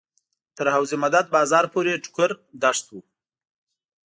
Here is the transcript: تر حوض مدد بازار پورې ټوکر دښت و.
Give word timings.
تر 0.57 0.67
حوض 0.75 0.91
مدد 1.03 1.25
بازار 1.35 1.65
پورې 1.73 2.01
ټوکر 2.03 2.29
دښت 2.63 2.85
و. 2.91 2.97